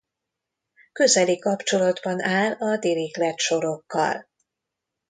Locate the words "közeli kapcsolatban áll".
0.91-2.51